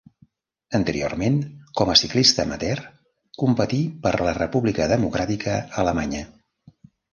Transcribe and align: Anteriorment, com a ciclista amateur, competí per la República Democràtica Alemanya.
Anteriorment, 0.77 1.35
com 1.81 1.91
a 1.93 1.97
ciclista 2.03 2.45
amateur, 2.49 2.81
competí 3.43 3.83
per 4.07 4.15
la 4.25 4.35
República 4.41 4.91
Democràtica 4.95 5.61
Alemanya. 5.85 6.27